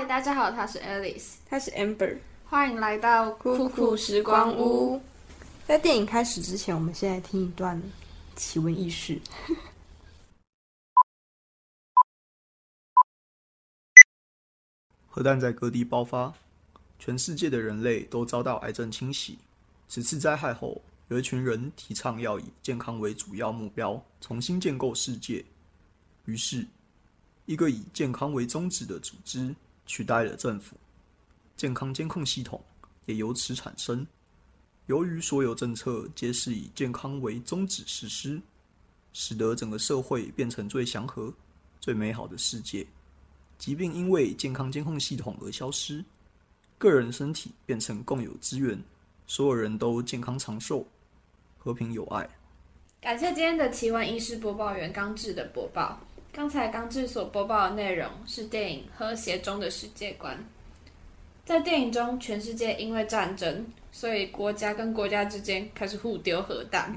[0.00, 2.16] 嗨，大家好，他是 Alice，他是 Amber，
[2.46, 4.98] 欢迎来到酷酷时光屋。
[5.66, 7.78] 在电影开始之前，我们先来听一段
[8.34, 9.20] 奇闻异事。
[15.10, 16.32] 核弹在各地爆发，
[16.98, 19.38] 全世界的人类都遭到癌症侵袭。
[19.86, 25.44] 此次灾害后，有一群人提倡要以健康为主要目标，重新建构世界。
[26.24, 26.66] 于是，
[27.44, 29.54] 一个以健康为宗旨的组织
[29.90, 30.76] 取代了政府，
[31.56, 32.62] 健康监控系统
[33.06, 34.06] 也由此产生。
[34.86, 38.40] 由于所有政策皆是以健康为宗旨实施，
[39.12, 41.34] 使得整个社会变成最祥和、
[41.80, 42.86] 最美好的世界。
[43.58, 46.04] 疾病因为健康监控系统而消失，
[46.78, 48.80] 个人身体变成共有资源，
[49.26, 50.86] 所有人都健康长寿、
[51.58, 52.30] 和平友爱。
[53.00, 55.98] 感谢今天的奇闻异事播报员刚志的播报。
[56.32, 60.36] 刚才刚志所播报的内容是电影《和谐中的世界观》。
[61.44, 66.94] 在电影中，全世界因为战争，所以国家跟国家之间开始互丢核弹，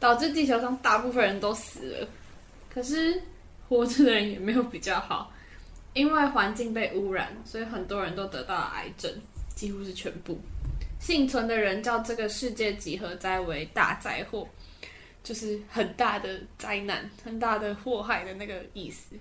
[0.00, 2.08] 导致地球上大部分人都死了。
[2.68, 3.22] 可是
[3.68, 5.32] 活着的人也没有比较好，
[5.92, 9.12] 因为环境被污染，所以很多人都得到了癌症，
[9.54, 10.36] 几乎是全部。
[10.98, 14.46] 幸存的人叫这个世界集合灾为大灾祸。
[15.22, 19.16] 就是很大的灾难、很大的祸害的那个意思。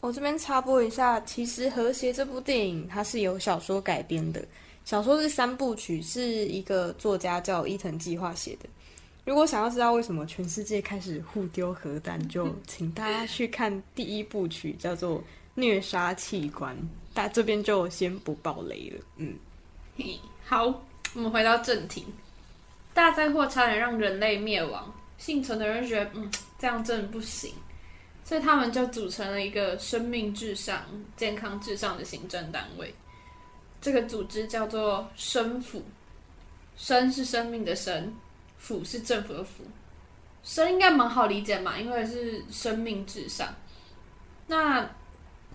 [0.00, 4.44] 我这边插播一下，其实《和谐》这部电影它是由小说改编的，
[4.84, 8.68] 小说是三部曲，是一个作家叫伊藤计划写的。
[9.24, 15.18] 如果想要知道为什么全世界开始互丢核弹，就请大家去看第一部曲，叫做
[15.54, 16.74] 《虐杀器官》。
[17.12, 19.04] 大这边就先不爆雷了。
[19.16, 19.34] 嗯，
[20.44, 20.66] 好，
[21.14, 22.06] 我们回到正题，
[22.94, 24.94] 大灾祸差点让人类灭亡。
[25.18, 27.52] 幸存的人觉得，嗯，这样真的不行，
[28.24, 30.84] 所以他们就组成了一个生命至上、
[31.16, 32.94] 健康至上的行政单位。
[33.80, 35.82] 这个组织叫做生府，
[36.76, 38.14] 生是生命的生，
[38.56, 39.64] 府是政府的府。
[40.42, 43.54] 生应该蛮好理解嘛，因为是生命至上。
[44.46, 44.88] 那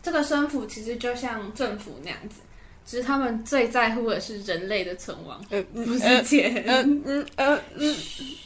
[0.04, 2.42] 这个生府其实就像政府那样子。
[2.86, 6.64] 只是他们最在乎的是人类的存亡，不是钱。
[6.68, 7.96] 嗯嗯嗯嗯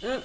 [0.01, 0.21] 嗯，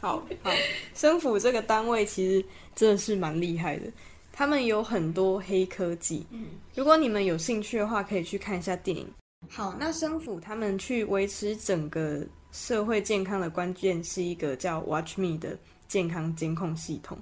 [0.00, 0.50] 好好，
[0.94, 3.86] 生府这个单位其实真的是蛮厉害的，
[4.32, 6.26] 他们有很多黑科技。
[6.30, 9.06] 嗯，如果你们有兴趣的话，可以去看一下电影。
[9.48, 15.58] 好，那生府他们去维持整个社会健康的关键是一个叫 Watch Me 的
[15.88, 17.18] 健康监控系统，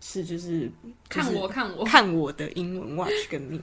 [0.00, 0.70] 是就是
[1.08, 3.60] 看我看我看我的英文 Watch 跟 Me。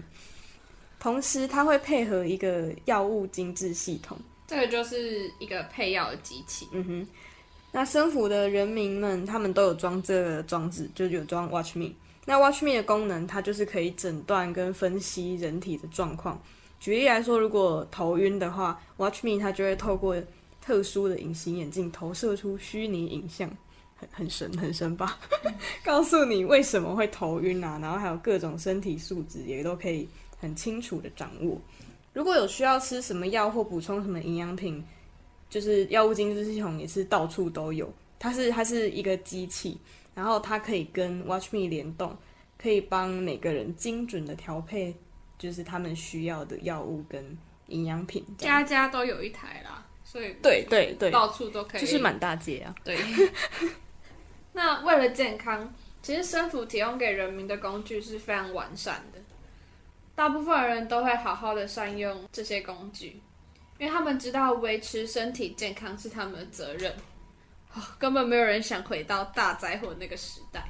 [1.05, 4.17] 同时，它会配合一个药物精制系统，
[4.47, 6.67] 这个就是一个配药的机器。
[6.71, 7.07] 嗯哼，
[7.71, 11.91] 那生府的人民们，他们都有装这个装置，就有装 Watch Me。
[12.25, 16.41] 那 Watch Me 的功能，它就是可以诊断跟分析人体的状况。
[16.79, 20.15] 举例来说，如果头晕的话，Watch Me 它就会透过
[20.59, 23.47] 特殊的隐形眼镜投射出虚拟影像，
[23.95, 25.19] 很很神很神吧？
[25.85, 30.09] 告诉你为什么会头晕啊，然后还有各种身体素质也都可以。
[30.37, 31.59] 很清楚的掌握，
[32.13, 34.83] 如果有需要吃什么药或补充什么营养品，
[35.49, 37.91] 就是药物精制系统也是到处都有。
[38.17, 39.77] 它是它是一个机器，
[40.13, 42.15] 然后它可以跟 Watch Me 联动，
[42.57, 44.95] 可以帮每个人精准的调配，
[45.37, 48.25] 就是他们需要的药物跟营养品。
[48.37, 52.73] 家家都有一台啦，所以对对对，到处都可以，就是满大街啊。
[52.83, 52.97] 对。
[54.53, 59.14] 那为了健康，其实生府提供给人民的工具是非常完善的。
[60.15, 63.21] 大部分人都会好好的善用这些工具，
[63.77, 66.93] 因为他们知道维持身体健康是他们的责任。
[67.99, 70.63] 根本没有人想回到大灾祸那个时代，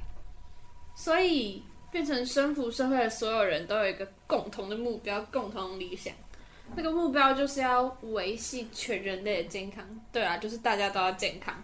[0.95, 6.11] 所以变成生服社会的所有人都有一个共同的目标、共同理想。
[6.75, 9.85] 那个目标就是要维系全人类的健康。
[10.11, 11.55] 对啊，就是大家都要健康。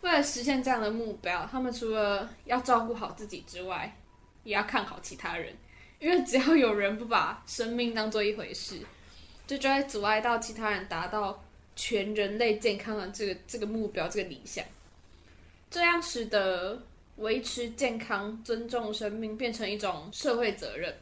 [0.00, 3.96] 为了实现这样的目标，他们除了要照顾好自己之外，
[4.42, 5.54] 也要看好其他人。
[6.00, 8.80] 因为只要有人不把生命当做一回事，
[9.46, 11.44] 就就会阻碍到其他人达到
[11.76, 14.64] 全人类健康的这个这个目标、这个理想。
[15.70, 16.82] 这样使得
[17.16, 20.92] 维持健康、尊重生命变成一种社会责任，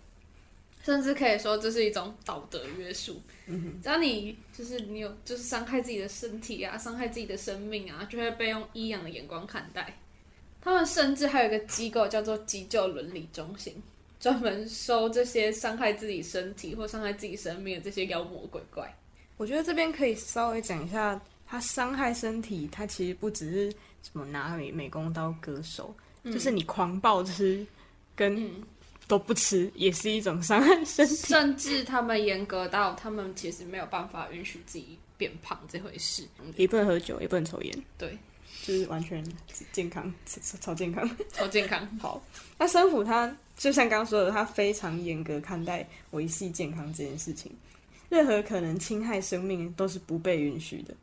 [0.82, 3.22] 甚至可以说这是一种道德约束。
[3.46, 9.96] 只要你就是你有就是伤害自己的身体啊，伤害自己的生命啊，就会被用异样的眼光看待。
[10.60, 13.82] 他们甚至还有一个机构叫做急救伦理中心。
[14.20, 18.92] 专门收这些伤害自己身体或伤害自己生命的这些妖魔鬼怪。
[19.36, 23.70] 我觉得这边可以稍微讲一下，他伤害身体，他其实不只是
[24.02, 25.94] 什么拿美美工刀割手，
[26.24, 27.64] 就是你狂暴吃
[28.16, 28.50] 跟
[29.06, 31.14] 都不吃，也是一种伤害身体。
[31.14, 36.26] 甚至他们严格到他们其实没有办法允许自己变胖这回事。
[36.56, 38.18] 也不能喝酒，也不能抽烟，对，
[38.68, 39.24] 就是完全
[39.72, 41.08] 健康，超超健康。
[41.32, 41.88] 超健康。
[41.98, 42.22] 好，
[42.58, 47.50] 那生辅他就像刚刚说的，他非常严格看待维系健康这件事情，
[48.10, 50.94] 任何可能侵害生命都是不被允许的，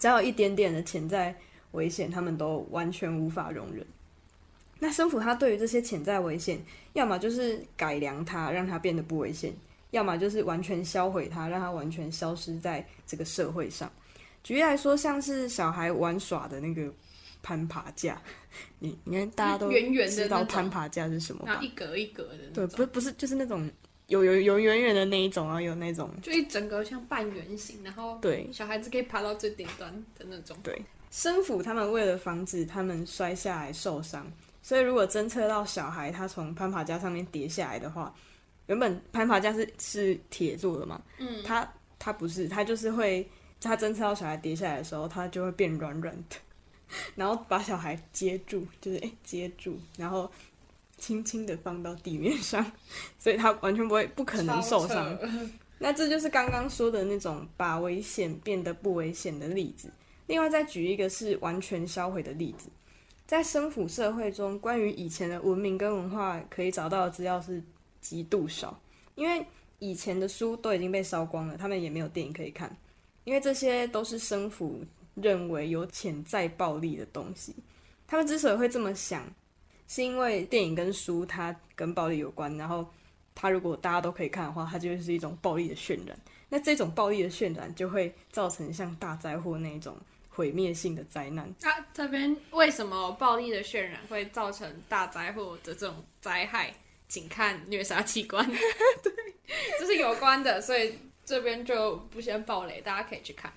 [0.00, 1.32] 只要有一点点的潜在
[1.70, 3.86] 危险，他们都完全无法容忍。
[4.80, 6.60] 那生辅他对于这些潜在危险，
[6.94, 9.52] 要么就是改良它，让它变得不危险；
[9.92, 13.88] 要么就是完全销毁它，让它完全消失在这个社会上。
[14.42, 16.92] 举例来说，像是小孩玩耍的那个
[17.42, 18.20] 攀爬架，
[18.78, 21.58] 你你看大家都圆圆的知道攀爬架是什么吧？
[21.62, 23.70] 一格一格的那对，种，不不是就是那种
[24.08, 30.56] 有有有圆圆的那一种啊，有那种就一整个像半圆形，然后对小孩子可以爬到最顶端的那种。
[30.62, 30.80] 对。
[31.10, 34.26] 生辅他们为了防止他们摔下来受伤，
[34.62, 38.14] 所以如果侦测到小孩他从攀爬架上面跌下来的话，
[38.64, 43.28] 原本攀爬架是是铁做的嘛，嗯，它它不是，它就是会，
[43.62, 46.36] 它侦测到小孩跌下来的时候，他就会变软软的，
[47.14, 50.30] 然后把小孩接住，就是哎、接住，然后
[50.98, 52.64] 轻轻的放到地面上，
[53.18, 55.18] 所以他完全不会不可能受伤。
[55.78, 59.90] 那这就是刚刚说的那种把危险变得不危险的例子。
[60.26, 62.68] 另外再举一个是完全销毁的例子，
[63.26, 67.60] 在生府社会中，关于以前的文明跟文化可以找到的资料是
[68.00, 68.80] 极度少，
[69.16, 69.44] 因为
[69.80, 72.74] 以前的书都已经被烧光了，他们也没有电影可以看，
[73.24, 74.84] 因为这些都是生父
[75.14, 77.54] 认为有潜在暴力的东西。
[78.06, 79.24] 他们之所以会这么想，
[79.88, 82.86] 是因为电影跟书它跟暴力有关，然后
[83.34, 86.18] 它如果大家都可以看的话，它就是一种暴力的渲染。
[86.48, 89.96] 那这种暴力的渲染就会造成像大灾祸那种
[90.28, 91.46] 毁灭性的灾难。
[91.62, 96.74] 啊，这边为什么暴力的渲染会造成大灾祸的这种灾害？
[97.08, 98.42] 请看虐杀器官，
[99.02, 99.12] 对，
[99.78, 100.98] 这是有关的，所以
[101.32, 103.50] 这边就不先暴雷，大家可以去看。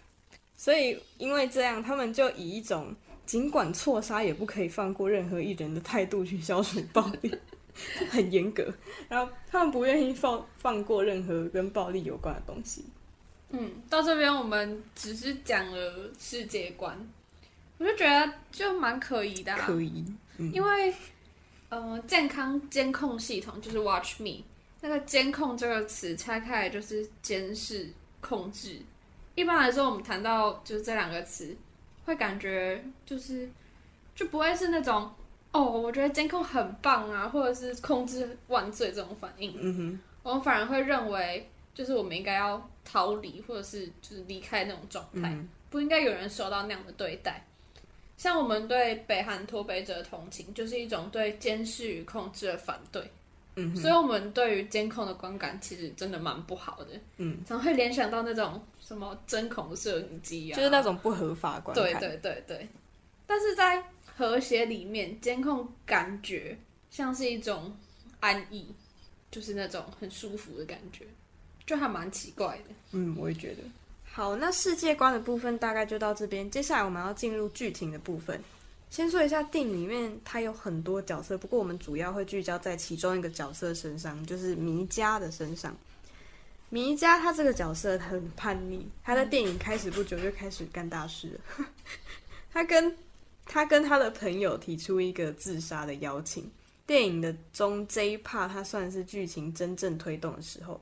[0.56, 2.96] 所以因为这样，他们就以一种
[3.26, 7.38] 尽管错杀也不可以放过任何一人的态度去消除暴力，
[8.10, 8.74] 很严格。
[9.10, 12.86] 然后他们不愿意放放过任何跟暴力有关的东西。
[13.50, 16.98] 嗯，到这边我们只是讲了世界观，
[17.78, 20.06] 我就觉得就蛮可疑的、啊，可疑，
[20.38, 20.94] 嗯，因为
[21.68, 24.44] 呃，健康监控系统就是 Watch Me，
[24.86, 27.90] 那个监控这个词拆开来就是监视、
[28.22, 28.80] 控制。
[29.34, 31.58] 一般来说，我们谈到就是这两个词，
[32.06, 33.50] 会感觉就是
[34.14, 35.12] 就不会是那种
[35.52, 39.56] 哦，我觉得监控很棒啊，或者是控制万岁这种反应。
[39.60, 47.44] 嗯哼，我们反而会认为，就是我们应该要逃离，或者是就是离开那种状态，嗯不应该有人受到那样的对待。
[48.18, 53.02] 像我们对北韩脱北者的同情，就是一种对监视与控制的反对。
[53.56, 61.84] 嗯，所以，我们对于监控的观感其实真的蛮不好的，嗯，常会联想到那种什么针孔摄影机啊，就是那种不合法观看。
[61.84, 62.68] 对对对对。
[63.26, 66.58] 但是在和谐里面，监控感觉
[66.92, 67.76] 像是一种
[68.20, 68.68] 安逸，
[69.32, 71.06] 就是那种很舒服的感觉，
[71.66, 72.76] 就还蛮奇怪的。
[72.92, 73.64] 嗯，我也觉得。
[74.04, 78.40] 好，那世界观的部分大概就到这边，接下来我们要进入剧情的部分。
[78.90, 85.76] 先说一下电影里面它有很多角色，不过我们主要会聚焦在其中一个角色身上，就是弥迦的身上。
[86.70, 91.66] 弥迦他这个角色很叛逆，他在电影开始不久就开始干大事了。
[92.52, 92.96] 他跟
[93.46, 96.50] 他跟他的朋友提出一个自杀的邀请。
[96.88, 100.80] 电影的中这一 part，他算是剧情真正推动的时候。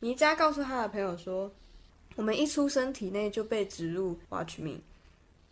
[0.00, 1.52] 弥迦告诉他的朋友说
[2.16, 4.80] ：“我们一出生体内就被植入 Watch Me。”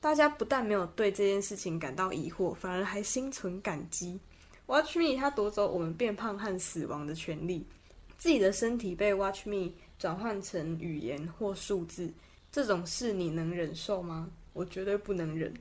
[0.01, 4.19] 大家不但没有对这件事情感到疑惑，反而还心存感激。
[4.67, 7.67] Watch Me，它夺走我们变胖和死亡的权利，
[8.17, 12.11] 自己的身体被 Watch Me 转换成语言或数字，
[12.51, 14.31] 这种事你能忍受吗？
[14.55, 15.53] 我绝对不能忍。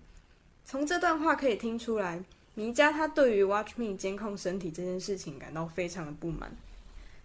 [0.64, 6.56] 从这段话可以听出来，弥迦他对于 Watch Me 监控身体这件事情感到非常的不满，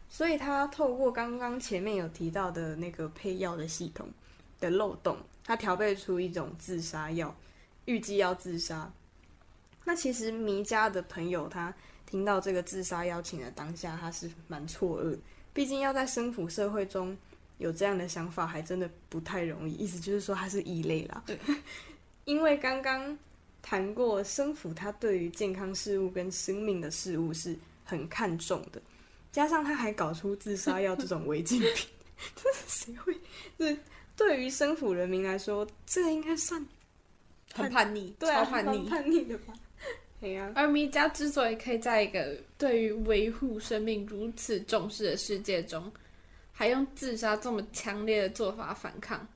[0.09, 4.09] 所以他透过刚刚前面有提到的那个配药的系统
[4.59, 7.35] 的漏洞，他调配出一种自杀药，
[7.85, 8.91] 预计要自杀。
[9.85, 11.73] 那其实弥迦的朋友他
[12.07, 15.17] 听到这个自杀邀请的当下，他是蛮错愕，
[15.53, 17.17] 毕竟要在生辅社会中
[17.59, 19.75] 有这样的想法，还真的不太容易。
[19.75, 21.23] 意思就是说他是异类啦。
[21.27, 21.39] 对，
[22.25, 23.17] 因为刚刚
[23.61, 28.81] 谈过生辅，他对于健康事物跟生命的事物是很看重的，
[29.31, 31.87] 加上他还搞出自杀药这种违禁品，
[32.37, 33.15] 这谁会？
[33.59, 33.77] 这
[34.17, 36.65] 对于生府人民来说，这个应该算
[37.53, 38.89] 很叛逆，对啊，超叛逆。
[38.89, 39.55] 叛逆的吧？
[40.21, 45.93] 对呀、而米迦之所以可以在一个对于维护生命如此重视的世界中，
[46.51, 49.27] 还用自杀这么强烈的做法反抗，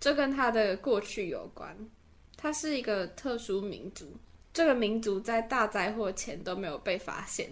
[0.00, 1.76] 这跟他的过去有关。
[2.36, 4.10] 他是一个特殊民族，
[4.52, 7.48] 这个民族在大灾祸前都没有被发现。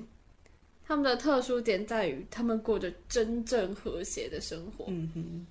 [0.85, 4.87] 他们的特殊点在于，他们过着真正和谐的生活。
[4.89, 5.47] 嗯哼，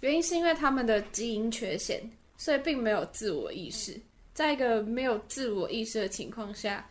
[0.00, 2.02] 原因是因为他们的基因缺陷，
[2.36, 3.98] 所以并没有自我意识。
[4.34, 6.86] 在一个没有自我意识的情况下，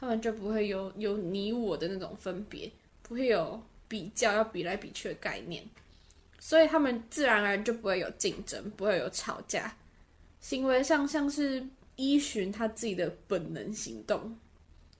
[0.00, 2.70] 他们就不会有有你我的那种分别，
[3.02, 5.64] 不会有比较要比来比去的概念，
[6.40, 9.72] 所以他们自然而然就不会有竞争，不会有吵架。
[10.40, 14.36] 行为上像是依循他自己的本能行动，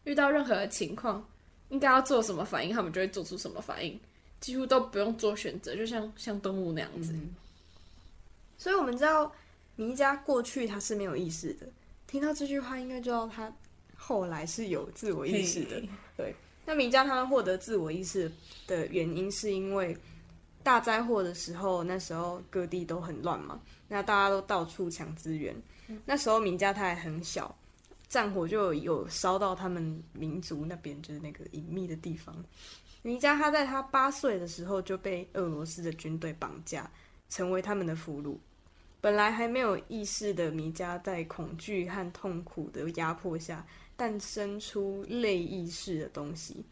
[0.05, 1.29] 遇到任何的情况，
[1.69, 3.99] 应该要做什么反应，他们就会做出什么反应，
[4.41, 7.12] 几乎都不用做选择，就像像动物那样子。
[8.59, 9.33] 所以我们知道
[9.77, 11.67] 弥迦过去他是没有意识的，
[12.07, 13.50] 听到这句话应该知道他
[13.97, 15.83] 后来是有自我意识的。
[16.17, 16.35] 对，
[16.67, 18.31] 那米迦他获得自我意识
[18.67, 19.97] 的原因是因为
[20.62, 25.55] 大灾祸的时候，那时候各地都很乱嘛，那大家都到处抢资源。
[26.05, 27.57] 那时候米迦他还很小，
[28.09, 32.35] 战火就有烧到他们民族那边，就是那个隐秘的地方。
[33.03, 36.91] 米迦他在他八岁的时候就被俄罗斯的军队绑架，
[37.31, 38.37] 成为他们的俘虏。
[39.00, 43.64] 本来还没有意识的米迦，在恐惧和痛苦的压迫下，
[43.97, 46.64] 诞生出类意识的东西。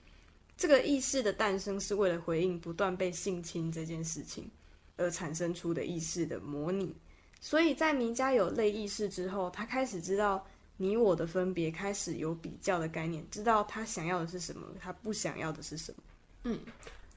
[0.56, 4.50] 这个意识的诞生是为了回应不断被性侵这件事情
[4.96, 6.96] 而产生出的意识的模拟。
[7.40, 10.44] 所以在米迦有类意识之后，他开始知道
[10.78, 16.02] 你我的分别，开始有比较的概念，知道他想要的是什么，他不想要的是什么。
[16.44, 16.58] 嗯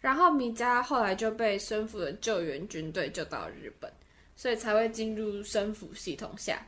[0.02, 3.92] 然后米迦后来就被生府的救援军队救到日本，
[4.40, 6.66] 所以才会进入生府系统下。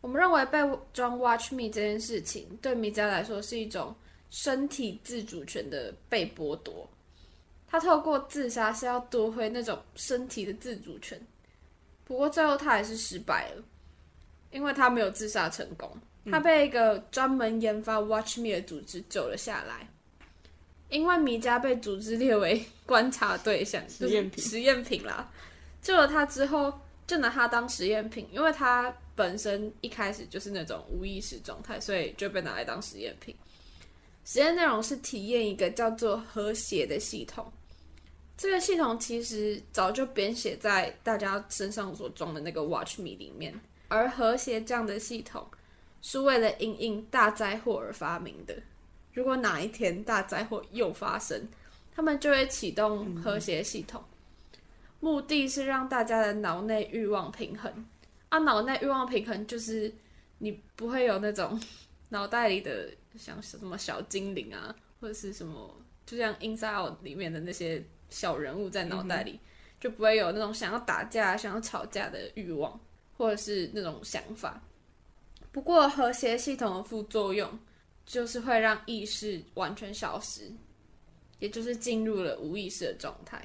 [0.00, 0.58] 我们认为被
[0.94, 3.94] 装 Watch Me 这件事情，对米迦来说是一种
[4.30, 6.88] 身体自主权的被剥夺。
[7.66, 11.20] 他透过自杀是要夺回那种身体的自主权，
[12.06, 13.62] 不过最后他还是失败了，
[14.50, 15.94] 因为他没有自杀成功，
[16.30, 19.86] 他被一个专门研发 Watch Me 的组织救了下来。
[20.88, 25.30] 因为米迦被组织列为观察对象，实验品就是实验品啦。
[25.80, 26.72] 救了他之后，
[27.06, 33.34] 就拿他当实验品，因为他本身一开始就是那种无意识状态，所以就被拿来当实验品。
[34.24, 37.50] 实验内容是体验一个叫做和谐的系统。
[38.36, 43.58] 这个系统其实早就编写在大家身上所装的那个 Watch Me 里面，
[43.88, 45.44] 而和谐这样的系统
[46.02, 48.54] 是为了因应大灾祸而发明的。
[49.12, 51.48] 如果哪一天大灾祸又发生，
[51.92, 54.04] 他们就会启动和谐系统，
[55.00, 57.86] 目的是让大家的脑内欲望平衡。
[58.28, 59.92] 啊，脑内欲望平衡就是
[60.38, 61.60] 你不会有那种
[62.10, 65.74] 脑袋里的像什么小精灵啊，或者是什么，
[66.04, 69.38] 就像《Inside Out》里面的那些小人物在脑袋里，
[69.80, 72.78] 就不会有那种想要打架、想要吵架的欲望，
[73.16, 74.60] 或者是那种想法。
[75.50, 77.58] 不过和谐系统的副作用
[78.04, 80.52] 就是会让意识完全消失，
[81.38, 83.42] 也就是进入了无意识的状态。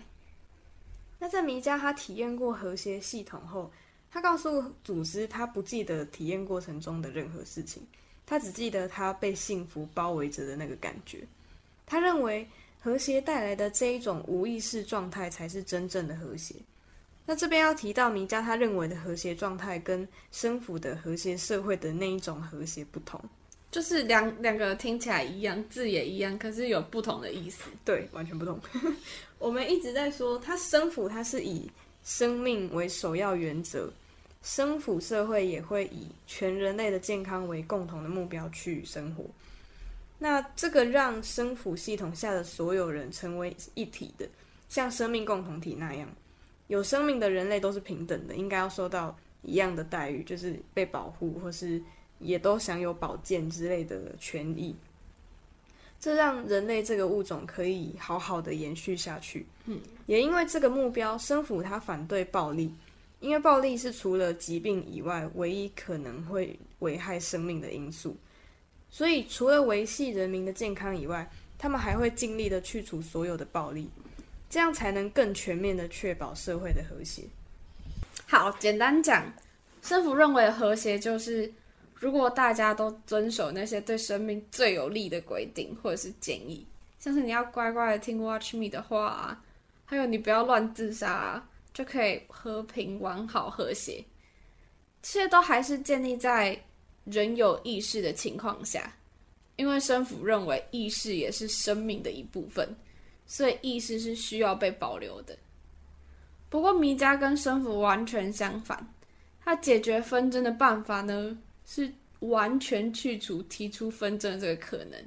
[1.23, 3.71] 那在弥迦他体验过和谐系统后，
[4.11, 7.81] 他告诉组织他不记得体验过程中的任何事情，
[8.25, 11.25] 他只记得他被幸福包围着的那个感觉。
[11.85, 12.45] 他认为
[12.77, 16.55] 和谐带来的这一种无意识状态才是真正的和谐。
[17.25, 23.17] 那这边要提到弥迦他认为的和谐状态跟生府的和谐社会的那一种和谐不同。
[23.71, 27.63] 就是两两个听起来一样，字也一样，可是有不同的意思。
[27.83, 28.59] 对，完全不同。
[29.43, 31.69] 我们一直在说，它生府它是以
[32.01, 33.91] 生命为首要原则，
[34.41, 39.25] 生府社会也会以全人类的健康为共同的目标去生活。
[40.17, 44.25] 那这个让生府系统下的所有人成为一体的，
[44.69, 46.07] 像生命共同体那样，
[46.67, 51.83] 有生命的人类都是平等的，应该要受到一样的待遇，就是被保护或是。
[52.19, 54.73] 也都享有保健之类的权益，
[56.03, 59.45] 这让人类这个物种可以好好的延续下去。
[59.67, 62.69] 嗯，也因为这个目标，生府他反对暴力，
[63.21, 68.17] 因为暴力是除了疾病以外唯一可能会危害生命的因素。
[68.91, 71.25] 所以，除了维系人民的健康以外，
[71.57, 73.89] 他们还会尽力的去除所有的暴力，
[74.49, 77.21] 这样才能更全面的确保社会的和谐。
[78.25, 79.23] 好，简单讲，
[79.81, 81.49] 生府认为的和谐就是。
[82.03, 86.67] 如果大家都遵守那些对生命最有利的规定或者是建议，
[86.99, 89.41] 像是你要乖乖的听 Watch Me 的话啊，
[89.85, 94.03] 还有你不要乱自杀啊，就可以和平、完好、和谐。
[95.01, 96.61] 这些都还是建立在
[97.05, 98.93] 人有意识的情况下，
[99.55, 102.67] 因为生府认为意识也是生命的一部分，
[103.25, 105.37] 所以意识是需要被保留的。
[106.49, 108.85] 不过弥迦跟生府完全相反，
[109.41, 114.99] 他解决纷争的办法呢是完全去除提出纷争这个可能，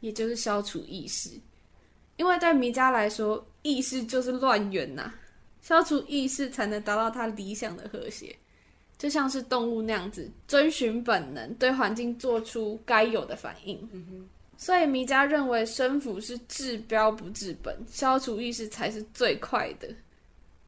[0.00, 1.30] 也就是消除意识。
[2.16, 5.12] 因为对弥迦来说，意识就是乱源呐，
[5.60, 8.36] 消除意识才能达到他理想的和谐。
[8.98, 14.28] 就像是动物那样子，遵循本能，对环境做出该有的反应。
[14.56, 19.88] 所以弥迦认为生符是治标不治本，消除意识才是最快的。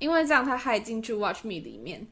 [0.01, 2.05] 因为这样，他害进去 Watch Me 里面，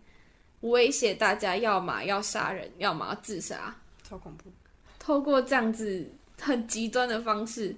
[0.63, 3.77] 威胁大家要么要杀人，要么要自杀，
[4.09, 4.51] 超恐怖。
[4.99, 6.05] 透过这样子
[6.41, 7.75] 很极端的方式，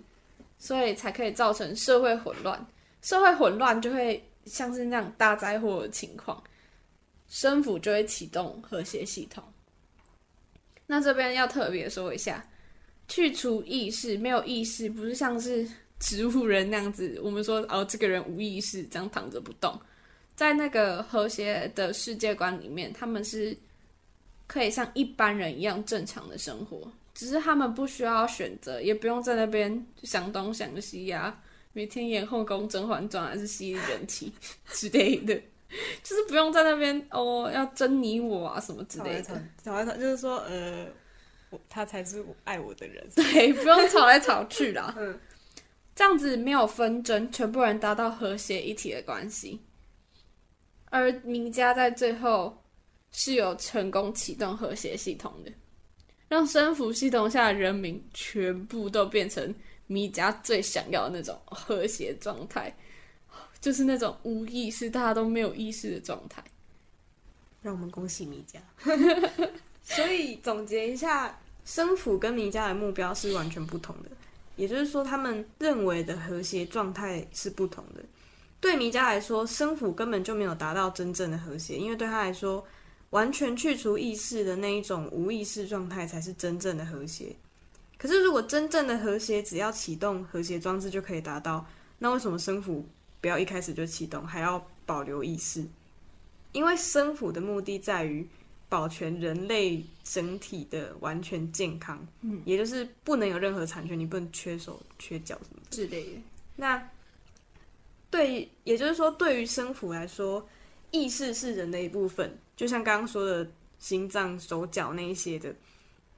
[0.58, 2.66] 所以才可以造成社会混乱。
[3.02, 6.42] 社会混乱就会像是那样大灾祸的情况。
[7.28, 9.42] 生府就会启动和谐系统。
[10.86, 12.46] 那这边要特别说一下，
[13.08, 15.66] 去除意识，没有意识，不是像是
[15.98, 17.18] 植物人那样子。
[17.24, 19.80] 我们说哦，这个人无意识，这样躺着不动。
[20.36, 23.56] 在那个和谐的世界观里面，他们是
[24.46, 31.40] 可以像一般人一样正常的生活，只是他们不需要选择，也不用在那边想东想西呀，
[31.72, 34.32] 每天演《后宫甄嬛传》还是吸人气
[34.68, 35.40] 之类的。
[36.04, 40.86] 就是不用在那边哦，要争你我啊什么之类的，吵来吵就是说，呃，
[41.50, 44.94] 我他才是爱我的人，对，不用吵来吵去啦。
[44.98, 45.18] 嗯，
[45.96, 49.58] 这样子没有纷争，全部人达到和谐一体的关系。
[50.94, 52.56] 而名家在最后
[53.10, 55.50] 是有成功启动和谐系统的，
[56.28, 59.52] 让生服系统下的人民全部都变成
[59.88, 62.72] 米家最想要的那种和谐状态。
[63.60, 66.40] 就是那种无意识，大家都没有意识的状态。
[67.60, 68.60] 让我们恭喜米家。
[69.82, 74.10] 所以总结一下，生府跟米家的目标是完全不同的，
[74.54, 78.04] 也就是说，他们认为的和谐状态是不同的。
[78.64, 82.66] 对米家来说，生府根本就没有达到真正的和谐，因为对他来说，
[83.10, 87.36] 完全去除意识的那一种无意识状态才是真正的和谐。
[87.98, 91.66] 可是，如果真正的和谐只要启动和谐装置就可以达到，
[91.98, 92.86] 那为什么生府？
[93.20, 95.62] 不要一开始就启动，还要保留意识，
[96.52, 98.26] 因为生辅的目的在于
[98.70, 106.10] 保全人类整体的完全健康，嗯，也就是不能有任何残缺，你不能缺手缺脚什么之类的。
[106.56, 106.88] 那
[108.14, 110.48] 对，也就是说，对于生辅来说，
[110.92, 113.50] 意识是人的一部分，就像刚刚说的
[113.80, 115.52] 心脏、手脚那一些的，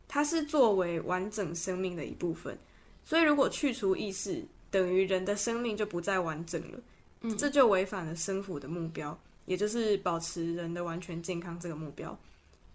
[0.06, 2.58] 它是作为完整生命的一部分。
[3.02, 6.78] 所以，如果去除意识，等于人的生命就不再完整了。
[7.38, 12.16] 这就违反了生府的目标，也就是保持人的完全健康这个目标。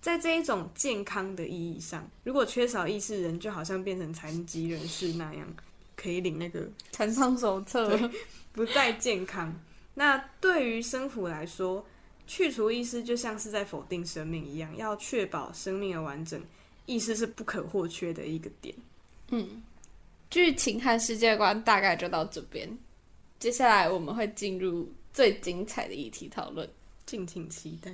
[0.01, 5.47] 在这一种健康的意义上，如果缺少意识，人就好像变成残疾人士那样，
[6.01, 8.09] 可以领那个残伤手册，
[8.51, 9.53] 不再健康。
[9.93, 11.85] 那对于生府来说，
[12.25, 16.41] 去除意识就像是在否定生命一样，要确保生命的完整，
[16.85, 18.73] 意识是不可或缺的一个点。
[19.29, 19.61] 嗯，
[20.29, 22.67] 剧情和世界观大概就到这边。
[23.37, 26.67] 接下来我们会进入最精彩的议题讨论，
[27.05, 27.91] 敬请期待。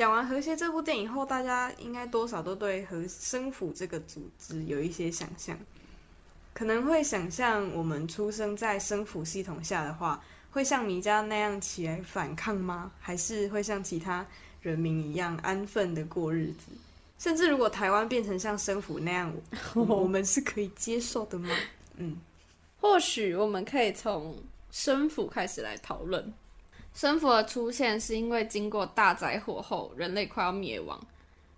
[0.00, 5.54] 讲完《和谐》这部电影后，大家应该多少都对和生府这个组织有一些想象。
[6.54, 12.90] 可能会想象我们出生在生府系统下的话，会像米迦那样起来反抗吗？
[12.98, 14.26] 还是会像其他
[14.62, 16.72] 人民一样安分的过日子？
[17.18, 19.30] 甚至如果台湾变成像生府那样，
[19.76, 21.54] 我们是可以接受的吗？
[21.96, 22.16] 嗯，
[22.80, 24.34] 或许我们可以从
[24.70, 26.32] 生府开始来讨论。
[26.94, 31.00] 生佛的出现是因为经过大灾祸后，人类快要灭亡，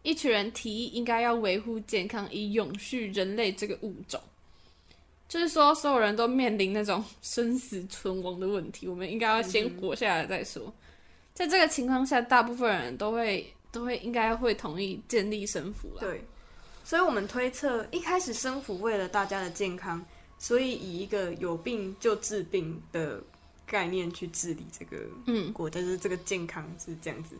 [0.03, 4.21] 一群人提议应该要维护健康，以永续人类这个物种。
[5.29, 10.73] 就是说，所有人都面临那种生死存亡的问题，我们应该要先活下来再说。
[11.33, 16.01] 在这个情况下，大部分人都会都会应该会同意建立生府了。
[16.01, 16.23] 对，
[16.85, 20.05] 所以我们推测，一开始生府为了大家的健康，
[20.38, 23.18] 所以以一个有病就治病的
[23.72, 27.35] 概念去治理这个嗯国家，就是这个健康是这样子。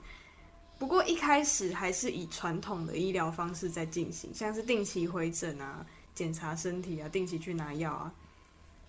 [0.78, 5.84] 不过一开始还是以传统的医疗方式在进行，像是定期回诊啊。
[6.14, 8.12] 检查身体啊，定期去拿药啊。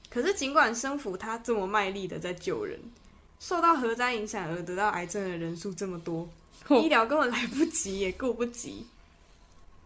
[0.10, 2.78] 可是尽管生福他这么卖力的在救人，
[3.40, 6.28] 受到核灾影响而得到癌症的人数这么多，
[6.84, 8.86] 医疗根本来不及也顾不及。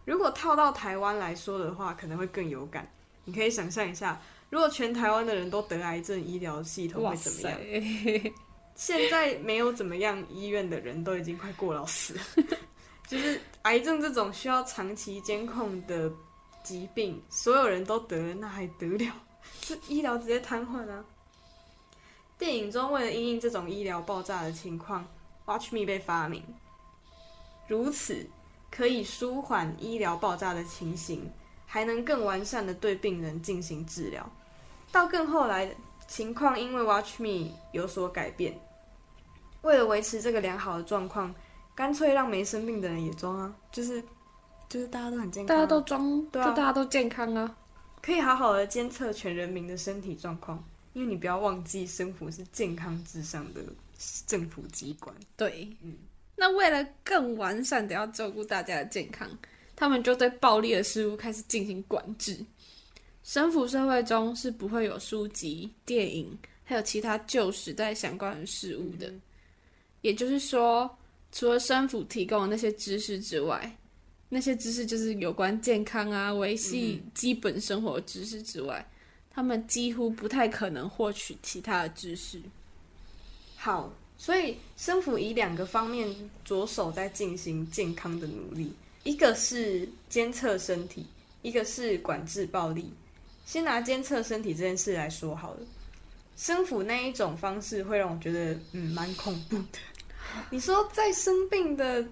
[0.04, 2.90] 如果套到台湾来说的话，可能会更有感。
[3.24, 8.32] 你可以想象一下，如果全台湾的人都得癌症，医疗系统会怎么样？
[8.74, 12.20] 现在没有怎么样，医院的人都已经快过劳死了。
[13.08, 16.10] 就是癌症这种需要长期监控的
[16.62, 19.12] 疾病，所有人都得了，那还得了？
[19.62, 21.04] 这医疗直接瘫痪啊！
[22.38, 25.06] 电影中为了应应这种医疗爆炸的情况
[25.46, 26.42] ，Watch Me 被发明，
[27.66, 28.24] 如此
[28.70, 31.28] 可以舒缓医疗爆炸的情形，
[31.70, 34.28] 还能更完善的对病人进行治疗。
[34.90, 35.70] 到更后来，
[36.06, 38.58] 情况因为 Watch Me 有所改变，
[39.60, 41.32] 为了维持这个良好的状况，
[41.74, 44.02] 干脆让没生病的人也装啊，就是
[44.66, 46.48] 就是大家都很健康啊，大家都装，对啊。
[46.48, 47.54] 就大家都健康啊。
[48.00, 53.60] 可以好好的监测全人民的身体状况，因为你不要忘记，生活是健康至上的
[54.26, 55.14] 政府机关。
[55.36, 55.94] 对，嗯。
[56.34, 59.28] 那为了更完善的要照顾大家的健康，
[59.78, 62.36] 他们就对暴力的事物开始进行管制。
[63.22, 69.08] 神府社会中是不会有书籍、电影，还有其他旧时代相关的事物的。
[70.00, 70.90] 也就是说，
[71.30, 73.72] 除了生府提供的那些知识之外，
[74.28, 78.84] 那些知识就是有关健康啊、维系基本生活知识之外，
[79.30, 82.42] 他们几乎不太可能获取其他的知识。
[83.54, 86.12] 好，所以生府以两个方面
[86.44, 88.72] 着手在进行健康的努力，
[89.04, 91.06] 一个是监测身体，
[91.42, 92.92] 一个是管制暴力。
[93.46, 95.60] 先拿监测身体这件事来说好了，
[96.36, 99.78] 生府那一种方式会让我觉得嗯蛮恐怖的。
[100.50, 102.06] 你说在生病的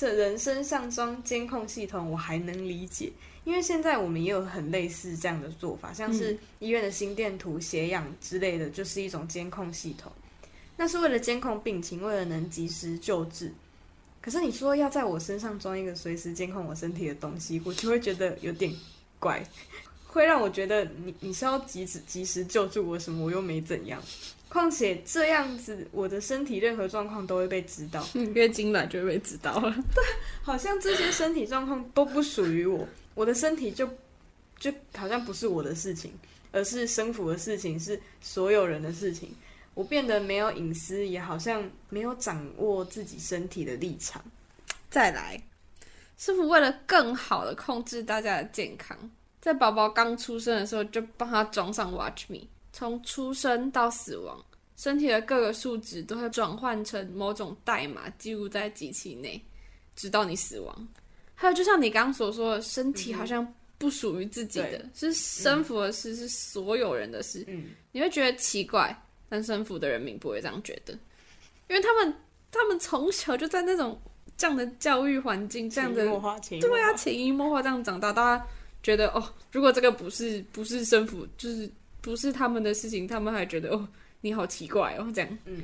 [0.00, 3.12] 人身上装监控系统，我还能理解，
[3.44, 10.10] 因为现在我们也有很类似这样的做法，像是医院的心电图、血氧之类的，就是一种监控系统。
[10.76, 13.52] 那是为了监控病情，为了能及时救治。
[14.20, 18.72] 可是你说要在我身上装一个随时监控我身体的东西，我就会觉得有点
[19.18, 19.42] 怪，
[20.06, 24.02] 会让我觉得你你是要及时及时救助我什么，我又没怎样。
[24.48, 29.70] 况且这样子，我的身体任何状况都会被知道，嗯，月经来就会被知道了。
[29.94, 30.04] 对
[30.42, 33.88] 好像这些身体状况都不属于我，我的身体就
[34.58, 36.12] 就好像不是我的事情，
[36.50, 39.30] 而是生府的事情，是所有人的事情。
[39.80, 44.22] 我变得没有隐私，也好像没有掌握自己身体的立场。
[44.90, 45.42] 再来，
[46.18, 48.94] 师傅为了更好的控制大家的健康，
[49.40, 52.40] 在宝宝刚出生的时候就帮他装上 Watch Me，
[52.74, 54.44] 从出生到死亡，
[54.76, 59.42] 身体的各个数值都会转换成某种代码，记录在机器内，
[59.96, 60.88] 直到你死亡。
[61.34, 67.46] 还有，就像你刚刚所说的，身体好像不属于自己的，是生服的事，是所有人的事。
[67.48, 68.94] 嗯，你会觉得奇怪，
[69.30, 70.92] 但生服的人民不会这样觉得，
[71.68, 72.14] 因为他们
[72.50, 73.98] 他们从小就在那种
[74.36, 76.04] 这样的教育环境，这样的
[76.60, 78.46] 对啊，潜移默化这样长大，大家
[78.82, 83.88] 觉得哦，如果这个不是不是生服，就是不是他们的事情，他们还觉得哦，
[84.20, 85.38] 你好奇怪哦，这样。
[85.44, 85.62] 嗯，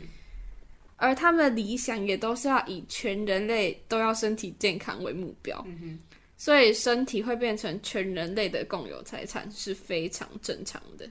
[0.97, 5.99] 而他们的理想也都是要以全人类都要身体健康为目标，嗯，
[6.37, 11.11] 所以身体会变成全人类的共有财产是非常正常的。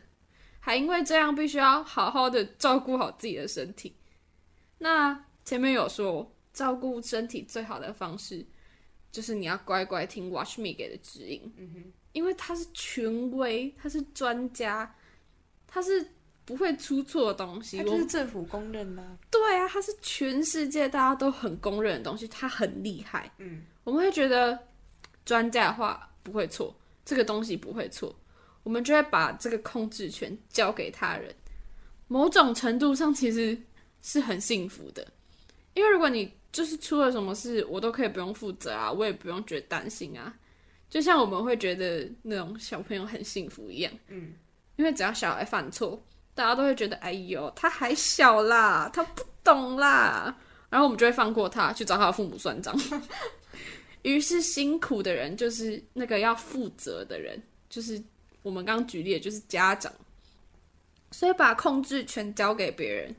[0.65, 3.95] 还因为这样，必须要好好的照顾好自己的身体。
[4.80, 8.43] 那前面有说，照顾身体最好的方式
[9.12, 14.95] 就是你要乖乖听 Watch Me 给的指引，嗯哼，因为他是权威，他是专家，
[15.67, 16.04] 他是
[16.45, 17.78] 不会出错的东西。
[17.78, 23.32] 它我就是政府公认的啊、对啊，它是全世界大家都很公认的东西，它很厉害。
[23.38, 24.58] 嗯，我们会觉得
[25.23, 26.75] 专家的话不会错，
[27.06, 28.15] 这个东西不会错，
[28.65, 31.32] 我们就会把这个控制权交给他人。
[32.08, 33.56] 某种程度上，其实
[34.01, 35.08] 是很幸福的，
[35.75, 40.34] 因为如果你就是出了什么事，我都可以不用负责啊，我也不用觉得担心啊。
[40.89, 44.34] 就像我们会觉得那种小朋友很幸福一样，嗯，
[44.78, 50.36] 因为只要小孩犯错，大家都会觉得，哎呦，他还小啦，他不懂啦，
[50.71, 52.75] 然后我们就会放过他，去找他的父母算账。
[54.04, 58.01] 于是辛苦的人就是那个要负责的人，就是
[58.45, 59.91] 我们刚刚举例的，就是家长。
[61.12, 63.15] 所以把控制权交给别人，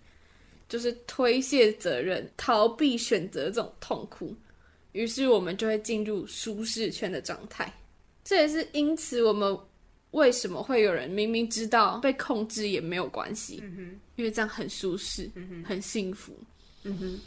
[0.68, 4.32] 就是推卸责任、逃避选择这种痛苦。
[4.92, 7.72] 于是我们就会进入舒适圈的状态。
[8.22, 9.58] 这也是因此我们
[10.12, 13.62] 为什么会有人明明知道被控制也没有关系，
[14.14, 15.28] 因为这样很舒适、
[15.64, 16.32] 很幸福。
[16.84, 17.20] 嗯哼。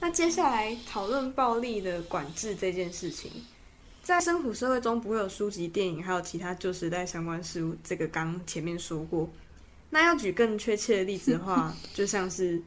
[0.00, 3.30] 那接下来讨论暴力的管制这件事情，
[4.04, 7.74] 在生普社会中不会有书籍、电影，还有其他旧时代相关事物。
[7.82, 9.26] 这个刚前面说过。
[9.88, 12.60] 那要举更确切的例子的话， 就像是，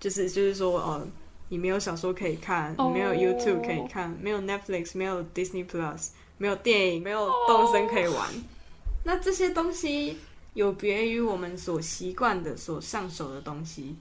[0.00, 1.06] 就是就是说，哦，
[1.50, 8.26] 你没有小说可以看，你没有 YouTube 可以看，没有 Netflix，没有 Disney Plus，没有电影，没有动森可以玩。
[9.04, 10.16] 那这些东西
[10.54, 13.94] 有别于我们所习惯的、所上手的东西，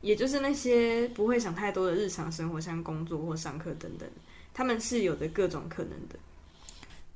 [0.00, 4.08] 也就是那些不会想太多的日常生活，像工作或上课等等，
[4.54, 6.18] 他们是有的各种可能的。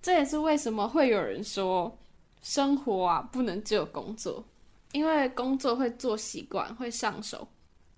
[0.03, 1.99] 这也是为什么会有人说，
[2.43, 4.45] 生活啊不能只有工作，
[4.93, 7.47] 因为工作会做习惯，会上手。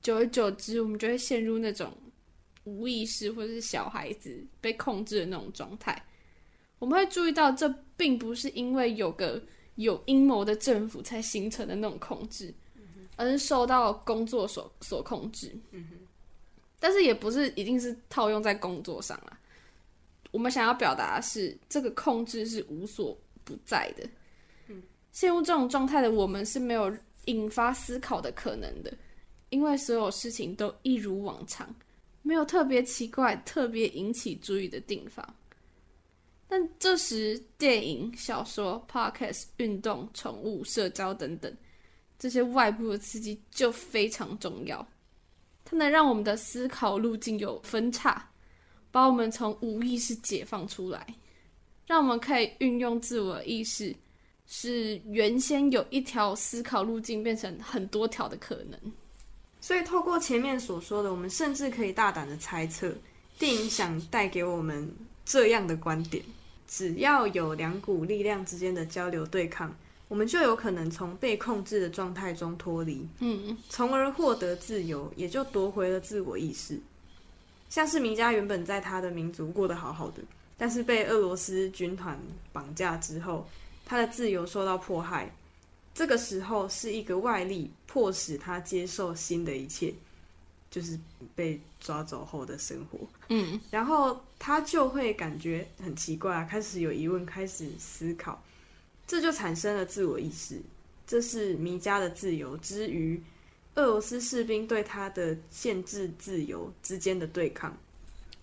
[0.01, 1.93] 久而久之，我们就会陷入那种
[2.65, 6.03] 无意识或者是小孩子被控制的那种状态。
[6.79, 9.43] 我们会注意到，这并不是因为有个
[9.75, 12.55] 有阴谋的政府才形成的那种控制，
[13.17, 15.55] 而是受到工作所所控制。
[16.81, 19.39] 但是也不是一定是套用在工作上啊。
[20.31, 24.09] 我们想要表达的是，这个控制是无所不在的。
[25.11, 28.93] 陷入这种状态的我们是没有引发思考的可能的。
[29.51, 31.75] 因为所有事情都一如往常，
[32.21, 35.27] 没有特别奇怪、特别引起注意的地方。
[36.47, 41.51] 但这时，电影、小说、podcast、运动、宠物、社交等等
[42.19, 44.87] 这些外部的刺激就非常重要。
[45.71, 48.27] 它能让我们的思考路径有分叉，
[48.91, 51.07] 把我们从无意识解放出来，
[51.87, 53.95] 让我们可以运用自我意识，
[54.47, 58.81] 使原先有一条思考路径变成很多条的可能。
[59.61, 62.91] 所以，透过前面所说的，我们甚至可以大胆的猜测，
[63.39, 64.91] 电影想带给我们
[65.27, 66.25] 这样的观点：
[66.67, 69.77] 只要有两股力量之间的交流对抗，
[70.09, 76.81] 我们就有可能从被控制的状态中脱离，嗯，从而获得自由，也就夺回了自我意识。
[77.69, 80.23] 像是名家原本在他的民族过得好好的，
[80.57, 82.19] 但是被俄罗斯军团
[82.53, 83.47] 绑架之后，
[83.85, 85.31] 他的自由受到迫害。
[85.95, 89.93] 这个时候是一个外力迫使他接受新的一切，
[90.71, 90.99] 就是
[91.35, 93.01] 被抓走后的生活。
[93.29, 98.41] 嗯，然后他就会感觉很奇怪，开始有疑问，开始思考，
[99.09, 100.63] 这就产生了自我意识。
[101.05, 103.21] 这是弥迦的自由之于
[103.75, 107.77] 俄罗斯士兵对他的限制自由之间的对抗。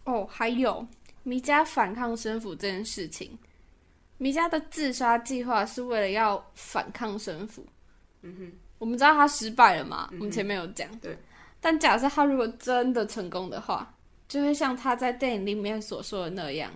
[0.06, 0.86] 哦，还有
[1.24, 3.38] 弥迦反抗生父这件事情。
[4.18, 7.64] 米迦的自杀计划是为了要反抗神父。
[8.22, 10.10] 嗯哼，我们知道他失败了嘛？
[10.14, 10.90] 我们前面有讲。
[11.00, 11.16] 对。
[11.62, 13.94] 但假设他如果真的成功的话，
[14.28, 16.72] 就会像他在电影里面所说的那样，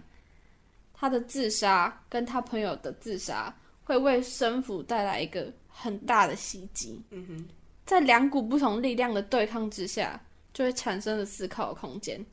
[0.93, 3.51] 他的自杀跟他朋友的自杀
[3.89, 7.01] 会为神父带来一个很大的袭击。
[7.09, 7.45] 嗯哼，
[7.87, 10.21] 在两股不同力量的对抗之下，
[10.53, 12.23] 就会产生了思考的空间，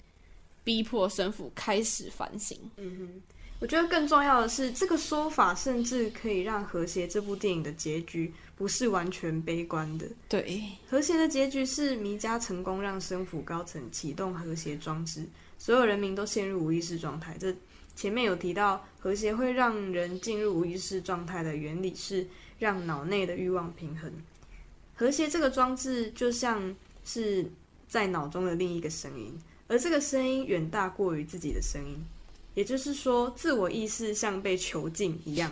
[0.62, 2.58] 逼迫神父开始反省。
[2.76, 3.22] 嗯哼。
[3.58, 10.06] 我觉得更重要的是，这个说法甚至可以让《和谐》这部电影的结局不是完全悲观的。
[10.28, 10.42] 对，
[10.90, 17.34] 《和谐》的结局是弥迦成功让生府高层启动和谐装置，所有人民都陷入无意识状态。
[17.40, 17.50] 这
[17.96, 22.28] 前面有提到，和谐会让人进入无意识状态的原理是
[22.58, 24.12] 让脑内的欲望平衡。
[24.94, 27.50] 和谐这个装置就像是
[27.88, 31.98] 在脑中的另一个声音，而这个声音远大过于自己的声音。
[32.54, 35.50] 也就是说，自我意识像被囚禁一样。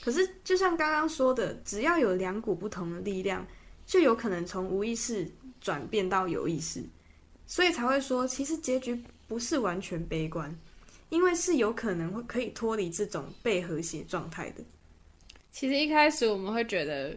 [0.00, 3.46] 可是，就像刚刚说的，只要有两股不同的力量，
[3.86, 6.82] 就有可能从无意识转变到有意识。
[7.46, 10.58] 所以才会说，其实结局不是完全悲观，
[11.14, 14.64] 因为是有可能会可以脱离这种被和谐状态的。
[15.52, 17.16] 其实一开始我们会觉得，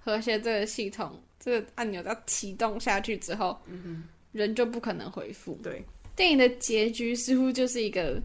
[0.00, 5.56] 和谐这个系统，这个按钮要启动下去之后，嗯人就不可能回复。
[5.62, 5.80] 对。
[6.16, 8.20] 电影的结局似乎就是一个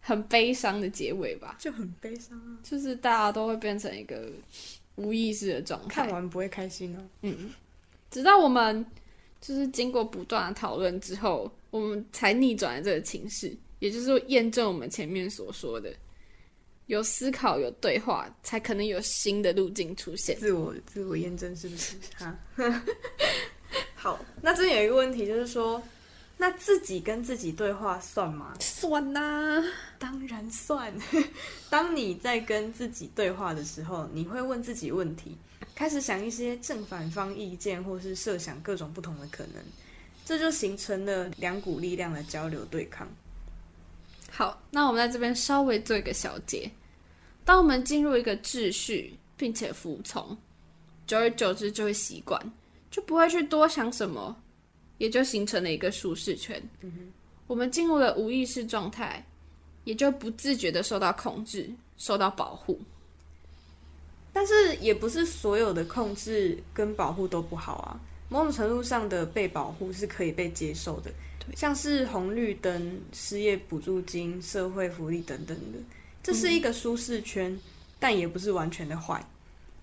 [0.00, 4.28] 很悲伤的结尾吧，就很悲伤啊，就是大家都会变成一个
[4.96, 7.00] 无意识的状态，看完不会开心哦。
[7.22, 7.50] 嗯，
[8.10, 8.84] 直到我们
[9.40, 13.54] 就是经过不断的讨论之后，我们才逆转了这个情势，
[13.86, 15.94] 也就是说验证我们前面所说的，
[16.86, 20.36] 有思考、有对话，才可能有新的路径出现。
[20.38, 21.96] 自我自我验证是不是？
[22.16, 22.38] 哈，
[23.94, 25.82] 好，那这边有一个问题，就是说。
[26.38, 28.52] 那自己跟自己对话算吗？
[28.60, 29.64] 算呐，
[29.98, 30.92] 当然算。
[31.70, 35.34] 当你在跟自己对话的时候，你会问自己问题，
[35.74, 39.64] 开始想一些正反方意见，或是设想各种不同的可能，
[40.26, 43.08] 这就形成了两股力量的交流对抗。
[44.36, 46.70] 好，那我们在这边稍微做一个小结：
[47.42, 50.36] 当我们进入一个秩序，并且服从，
[51.06, 52.52] 久而久之就会习惯，
[52.90, 54.36] 就不会去多想什么。
[54.98, 56.62] 也就形成了一个舒适圈。
[57.46, 59.22] 我们进入了无意识状态，
[59.84, 62.80] 也就不自觉的受到控制、受到保护。
[64.32, 68.00] 但是，也不是所有的控制跟保护都不好啊。
[68.30, 71.10] 某种程度上的被保护是可以被接受的，
[71.54, 75.78] 像是红绿灯、失业补助金、社会福利等等的，
[76.22, 77.58] 这是一个舒适圈，
[77.98, 79.24] 但也不是完全的坏，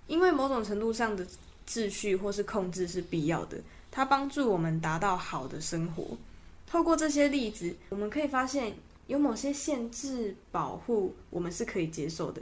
[0.08, 1.26] 因为某种程度上的
[1.67, 3.58] 秩序或是控制是必要的，
[3.89, 6.17] 它帮助我们达到好的生活。
[6.67, 8.73] 透过这些例子，我们可以发现，
[9.08, 12.41] 有某些限制保护我们是可以接受的，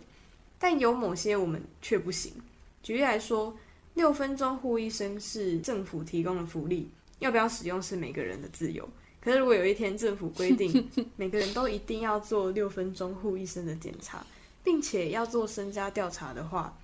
[0.58, 2.34] 但有某些我们却不行。
[2.82, 3.56] 举例来说。
[3.94, 8.88] 六分钟护一生是政府提供的福利，要不要使用是每个人的自由。
[9.22, 14.26] 可是如果有一天政府规定每个人都一定要做六分钟护医生的检查，
[14.64, 16.76] 并且要做身家调查的话，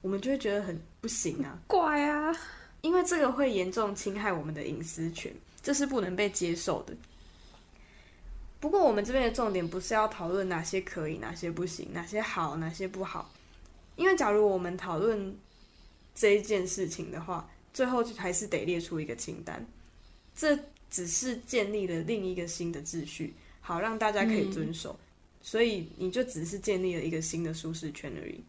[0.00, 2.36] 我们就会觉得很不行啊，怪啊，
[2.80, 6.94] 因为这个会严重侵害我们的隐私权，这是不能被接受的。
[8.60, 13.30] 不过我们这边的重点不是要讨论哪些可以，哪些不行，哪些好，哪些不好，
[13.96, 15.36] 因为假如我们讨论。
[16.14, 19.66] 这一件事情的话，最后还是得列出一个清单。
[20.36, 20.54] 这
[20.92, 24.96] 只是建立了另一个新的秩序，好让大家可以遵守。
[25.40, 28.40] 所以你就只是建立了一个新的舒适圈而已。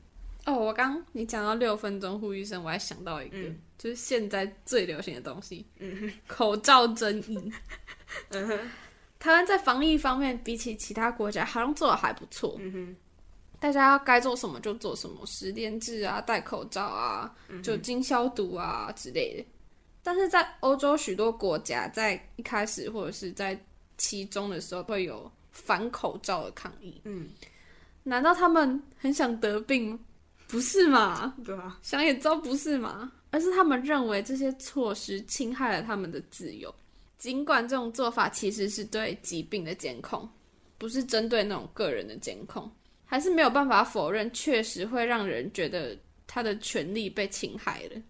[0.45, 3.37] 哦，我刚你讲到六分钟呼吁声，我还想到一个，
[3.77, 7.51] 就是现在最流行的东西——嗯口罩争议。
[8.29, 8.59] 嗯哼，
[9.17, 12.57] 台湾在防疫方面比起其他国家，好像做的还不错。
[12.59, 12.95] 嗯哼。
[13.59, 19.45] 大家要该做什么就做什么，十连制啊，戴口罩啊，酒精消毒啊之类的。
[20.03, 23.57] 但是在欧洲许多国家，在一开始或者是在
[23.97, 27.01] 其中的时候，会有反口罩的抗议。
[27.05, 27.29] 嗯，
[28.03, 29.97] 难道他们很想得病？
[30.47, 31.33] 不是嘛？
[31.43, 33.11] 对啊，想也知道不是嘛。
[33.31, 36.71] 而是他们认为这些措施侵害了他们的自由。
[37.17, 40.29] 尽管这种做法其实是对疾病的监控，
[40.77, 42.69] 不是针对那种个人的监控。
[43.05, 48.01] 还是没有办法否认，确实会让人觉得他的权利被侵害了，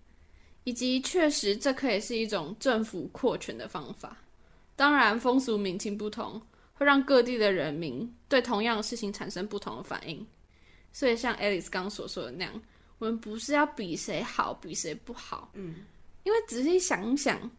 [0.63, 4.17] 以及确实这可以是一种政府扩权的方法。
[4.75, 6.41] 当然，风俗民情不同，
[6.73, 10.25] 会让各地的人民对同样的事情产生不同的反应。
[10.91, 12.61] 所以，像 Alice 刚所说的那样，
[12.99, 15.51] 我们不是要比谁好，比谁不好。
[15.53, 15.75] 嗯，
[16.23, 17.49] 因为仔细想想，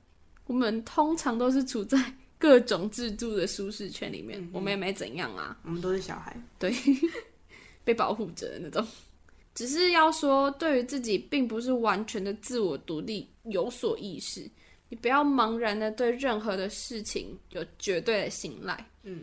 [0.46, 1.98] 我们通常都是处在
[2.38, 5.56] 各种制度的舒适圈里面，我们也没怎样啊。
[5.64, 6.74] 我们都是小孩，对。
[7.84, 8.86] 被保护着的那种，
[9.54, 14.50] 只是要说，对于自己并不是完全的自我独立有所意识，
[14.88, 19.22] 你不要茫然的对任何的事情有绝对的信赖，嗯，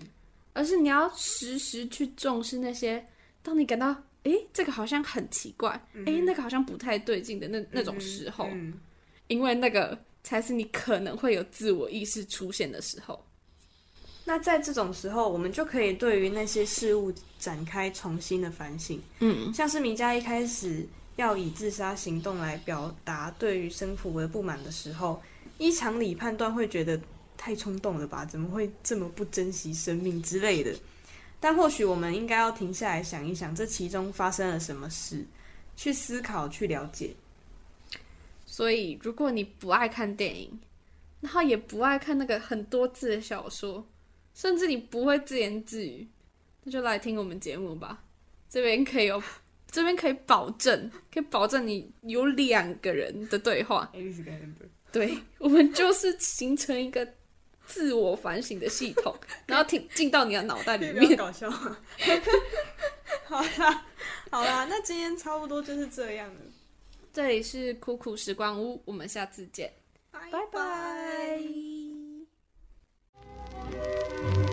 [0.53, 3.05] 而是你要时时去重视那些，
[3.43, 5.69] 当你感到诶这个好像很奇怪，
[6.05, 8.47] 诶那个好像不太对劲的那那种时候，
[9.27, 13.21] 因为那个才是你可能会有自我意识出现的时候。
[14.23, 19.01] 那在这种时候，我们就可以对于那些事物展开重新的反省。
[19.19, 25.21] 嗯，像是米迦一开始要以自杀行动来表达对于生父的不满的时候，
[25.57, 26.99] 依常理判断会觉得
[27.35, 28.23] 太冲动了吧？
[28.23, 30.73] 怎么会这么不珍惜生命之类的？
[31.39, 35.25] 但或许我们应该要停下来想一想，这其中发生了什么事，
[35.75, 37.11] 去思考，去了解。
[38.45, 40.59] 所以，如果你不爱看电影，
[41.21, 43.83] 然后也不爱看那个很多字的小说。
[44.33, 46.07] 甚至你不会自言自语，
[46.63, 48.03] 那就来听我们节目吧。
[48.49, 49.21] 这边可以有，
[49.69, 53.91] 这边可以保证，可以保证你有两个人的对话。
[54.91, 57.07] 对，我们就是形成一个
[57.65, 59.15] 自我反省的系统，
[59.47, 61.15] 然后听进到你的脑袋里面。
[61.15, 61.49] 搞笑。
[63.23, 63.85] 好啦，
[64.29, 66.41] 好啦，那今天差不多就是这样了。
[67.13, 69.71] 这里是苦苦时光屋，我们下次见，
[70.11, 70.19] 拜
[70.51, 71.90] 拜。
[73.53, 74.50] thank you